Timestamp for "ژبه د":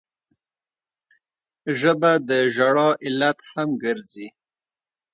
1.79-2.31